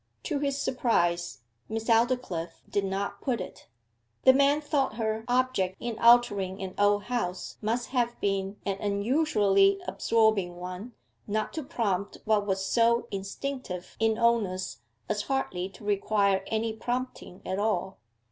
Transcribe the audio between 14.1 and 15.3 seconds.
owners as